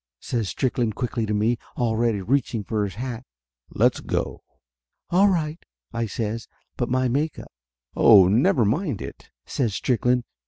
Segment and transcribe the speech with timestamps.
[0.19, 3.23] says Strickland quickly to me, al ready reaching for his hat.
[3.69, 4.41] "Let's go!"
[5.11, 5.63] "All right!"
[6.01, 6.47] I says.
[6.75, 7.51] "But my make up"
[7.95, 10.23] "Oh, never mind it," says Strickland.